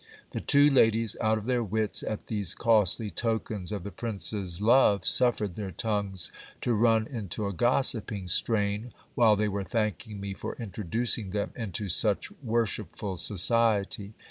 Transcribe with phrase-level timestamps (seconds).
[0.31, 5.05] The two ladies, out of their wits at these costly tokens of the prince's love,
[5.05, 6.31] suffered their tongues
[6.61, 11.87] to run into a gossiping strain, while they were thanking me for introducing them into
[11.87, 14.15] such worshipful society.